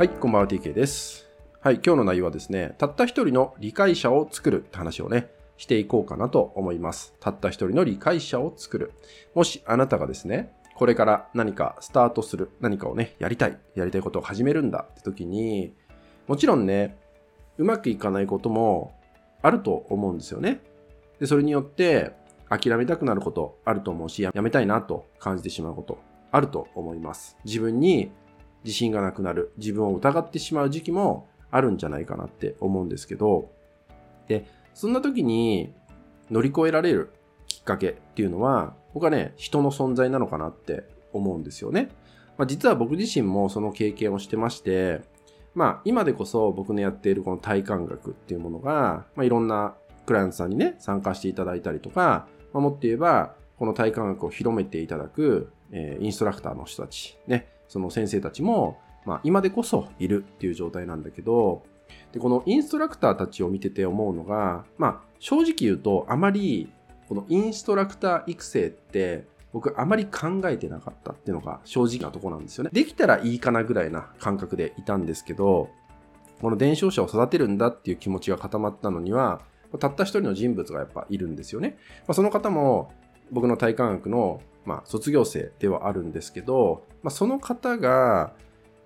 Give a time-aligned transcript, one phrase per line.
[0.00, 1.28] はい、こんばんは TK です。
[1.60, 7.12] はい、今日の内容はですね、たった一人の理解者を作るって話をね、していこうかなと思います。
[7.20, 8.94] たった一人の理解者を作る。
[9.34, 15.74] もしあなたがですね、これから何かスタートする、何かをね、やりたい、やりたいことを始めるんだって時に、
[16.26, 16.96] もちろんね、
[17.58, 18.94] うまくいかないことも
[19.42, 20.62] あると思うんですよね。
[21.18, 22.12] で、それによって
[22.48, 25.98] 諦めたくなることあると思うし、やめたいなと感じてしまうこと
[26.32, 27.36] あると思います。
[27.44, 28.12] 自分に
[28.64, 33.50] 自信がなくなる、自分を疑ってしまう時期もあるんじゃないかなって思うんですけど、
[34.28, 35.72] で、そんな時に
[36.30, 37.10] 乗り越えられる
[37.46, 41.90] きっかけっていうのは、僕はね、人の存在なのかなって思うんですよね。
[42.38, 45.02] まあ、実は僕自身もその経験をしてまして、
[45.54, 49.74] まあ今でこそ僕のやっているこの体感学っていうものが、まあいろんな
[50.06, 61.62] クライアントさんにね、参加していただいたりとか、まあ、もっと言えば、この体感学を広めていただく、えーインストラクターの人たち、ね、その先生たちも、まあ今でこそいるっていう状態なんだけど、
[62.12, 66.70] で、このインストラクターたちを見てて思うのが、まあ正直言うとあまり
[67.08, 72.70] このインストラクター育成って僕あまり考えてなかったっていうのが正直なとこなんですよね。
[72.72, 75.70] できたらいいかなぐらいな感覚でいたんですけど、
[76.40, 79.42] この伝承者を育てるんだっていう気持ちが固まったのには、
[79.78, 81.76] たった一人の人物がやっぱいるんですよね。
[82.08, 82.92] まあ、その方も
[83.30, 88.34] 僕の体感学の、まあ、卒業生ではあるんですけど、まあ、その方が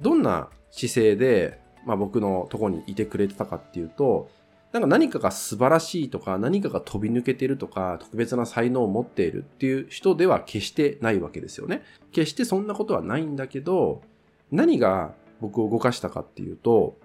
[0.00, 4.30] どんな姿勢で、まあ、僕のとこにいてくれてたかっていうと、
[4.72, 11.82] なんか何かが素晴らしいとか、何かが飛び抜けてるとか、特別な才能を持っているっていう人では決してないわけですよね。
[12.10, 14.00] 決してそんなことはないんだけど、
[14.50, 16.96] 何が僕を動かしたかっていうと、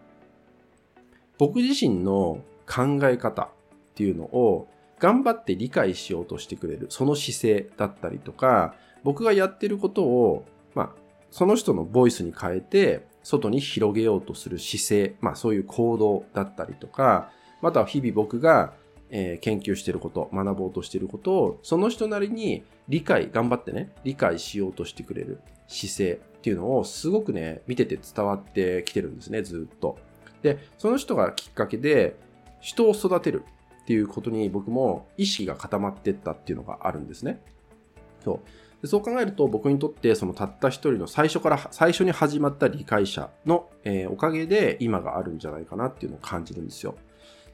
[1.38, 3.50] 僕自身の考え方っ
[3.96, 10.90] ていうのを頑張って理解しようとしてくれる、その姿勢だったりとか、僕がやってることを、まあ、
[11.32, 17.30] その人のボイスに変えて、外に広げようとする姿勢、まあそういう行動だったりとか、
[17.62, 18.74] または日々僕が、
[19.10, 29.98] えー研究してること、学ぼうとしてることを、その人なりに理解、頑張ってね、理解しようとしてくれる姿勢っていうのをすごくね、見てて伝わってきてるんですね、ずっと。
[30.42, 32.16] で、その人がきっかけで、
[32.62, 33.44] 人を育てる
[33.88, 37.42] っていうことに僕も意識が固まってったっていうのがあるんですね。
[38.22, 38.82] そう。
[38.82, 46.96] でそう考えると僕にとってそのたった一人の最初から最初に始まった理解者の、えーおかげで今があるんじゃないかなっていうのを感じるんですよ。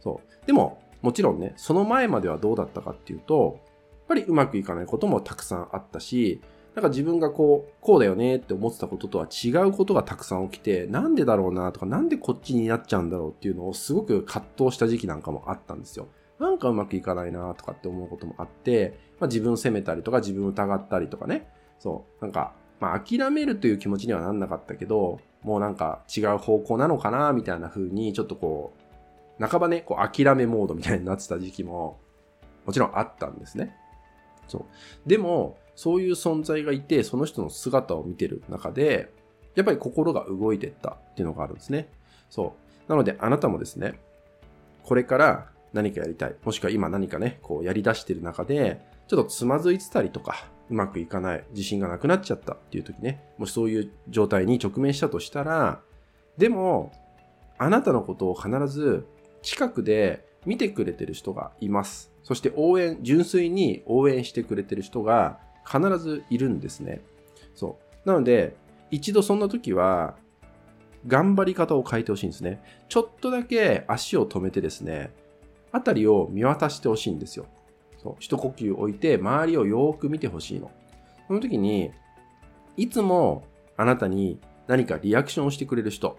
[0.01, 0.47] そう。
[0.47, 6.41] でももちろんね、その前まではどうだったかっていうと、やっぱりうまくいかないこともたくさんあったし、
[6.75, 16.07] なんか自分がこう、こうだよねって思ってたこととは違うことがたくさん起きて、なんでだろうなとか、なんでこっちになっちゃうんだろうっていうのをすごく葛藤した時期なんかもあったんですよ。
[16.39, 21.47] なんかうまくいかないなとかって思うこともあって、まあ、自分を責めたりとか自分を疑ったりとかね。
[21.79, 22.21] そう。
[22.21, 28.73] なんか、まあ諦めるという気持ちにはなんなかったけど、もうなんか違う方向なのかなみたいな風に、ちょっとこ
[29.39, 31.99] う、半ばね、こう諦めモードみたいになってた時期も、
[32.65, 33.75] もちろんあったんですね。
[34.47, 35.09] そう。
[35.09, 39.11] でも、そういう存在がいて、その人の姿を見てる中で、
[39.55, 41.89] やっぱり心が動いてったっていうのがあるんですね。
[42.29, 42.55] そ
[42.87, 42.89] う。
[42.89, 43.99] なので、あなたもですね、
[44.83, 55.81] これから何かやりたい、もしくは今何かね、こうやり出してる中で、ちょっとつまずいてたりとか、うまくいかない、自信がなくなっちゃったっていう時ね、もしそういう状態に直面したとしたら、
[56.37, 56.91] でも、
[57.57, 59.05] あなたのことを必ず
[59.41, 62.11] 近くで見てくれてる人がいます。
[62.23, 67.01] そして応援、純粋に応援してくれてる人が必ずいるんですね。
[67.55, 68.07] そう。
[68.07, 68.55] なので、
[68.91, 70.15] 一度そんな時は、
[71.07, 72.61] 頑張り方を変えてほしいんですね。
[72.87, 75.11] ちょっとだけ足を止めてですね、
[75.73, 77.45] あたりを見渡してほしいんですよ。
[78.01, 78.15] そう。
[78.19, 80.71] 一呼吸置いて、周りをよーく見てほしいの。
[81.27, 81.91] その時に、
[82.77, 83.43] いつも
[83.75, 86.17] あなたに何かリアクションをしてくれる人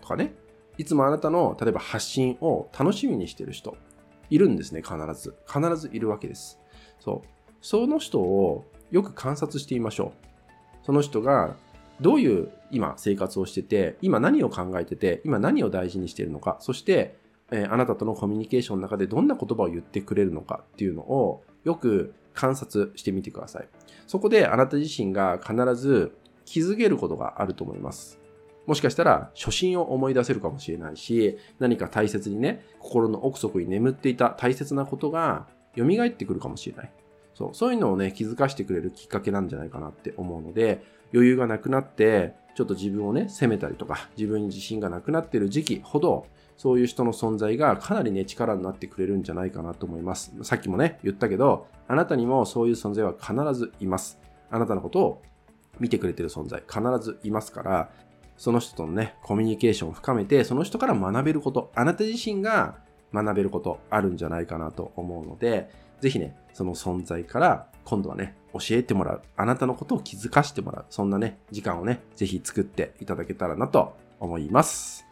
[0.00, 0.34] とかね、
[0.78, 3.76] いつもあなたの、例えば発信を楽しみにしてる人、
[4.30, 5.36] いるんですね、必ず。
[5.46, 6.58] 必ずいるわけです。
[6.98, 7.28] そう。
[7.60, 10.12] その人をよく観察してみましょ
[10.82, 10.86] う。
[10.86, 11.56] その人が
[12.00, 17.18] どういう今生活をしてて、今何を考えてて、今何を大事にしているのか、そして、
[17.50, 23.68] えーあなたとのコミュニケーションの中でどんな言葉を言ってくれるのかっていうのをよく観察してみてください。
[24.06, 28.18] そこであなた自身が必ず気づけることがあると思います。
[28.66, 36.92] もしかしたら初心を思い出せるかもしれないし、何か大切にね、心の奥底に眠っていた大切なことが蘇ってくるかもしれない。
[37.34, 40.82] そう、そういうのをね、気づかしてくれるきっかけなんじゃないかなって思うので、
[41.12, 50.32] 余裕がなくなって、ちょっと自分をね、責めたりとか、自分に自信がなくなっている時期ほど、そういう人の存在がかなりね、力になってくれるんじゃないかなと思います。
[50.42, 54.18] さっきもね、言ったけど、あなたにもそういう存在は必ずいます。
[54.50, 55.22] あなたのことを
[55.80, 57.90] 見てくれてる存在、必ずいますから、
[58.36, 62.76] その人とのね、コミュニケーションを深めて、その人から学べること、あなた自身が
[63.12, 69.22] 学べることあるんじゃないかなと思うので、ぜひね、その存在から今度はね、教えてもらう。
[69.36, 70.86] あなたのことを気づかしてもらう。
[70.90, 75.06] そんなね、時間をね、ぜひ作っていただけたらなと思います。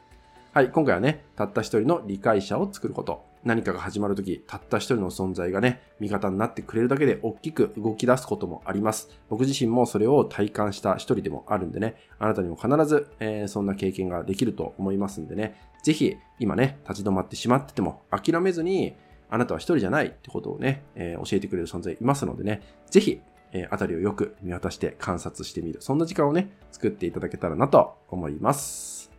[0.53, 3.25] はい、今回はね、たった一人の理解者を作ること。
[3.45, 9.09] 何かが始まるとき、たった一人の存在がね、味方になってくれるだけで大きく動き出すこともあります。
[9.29, 18.95] 僕自身もそれを体感した一人でもあるんでね、あなたにも必ず、えー、そんな経験ができると思いますんでね、ぜひ、今ね、立ち止まってしまってても諦めずに、
[19.33, 25.81] あなたは一人じゃないってことをね、えー、教えてくれる存在いますのでね、ぜひ、えー、あたりをよく見渡して観察してみる。
[25.81, 29.11] そんな時間をね、作っていただけたらなと思います。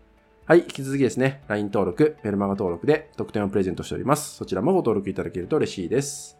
[0.45, 4.35] はい、引き続きですね、LINE 登録、メルマガ登録で特典をプレゼントしております。
[4.35, 6.37] そちらもご登録いただけると嬉しいです。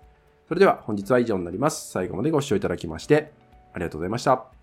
[0.47, 1.89] それでは本日は以上になります。
[1.89, 3.31] 最後までご視聴いただきまして、
[3.73, 4.62] ありがとうございました。